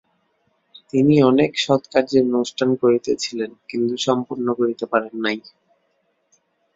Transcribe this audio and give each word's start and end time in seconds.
তিনি 0.89 1.15
অনেক 1.23 1.51
সৎকার্যের 1.57 2.25
অনুষ্ঠান 2.31 2.69
করিতেছিলেন, 2.81 3.51
কিন্তু 3.69 3.93
সম্পন্ন 4.07 4.47
করিতে 4.59 4.85
পারেন 4.91 5.13
নাই। 5.25 5.37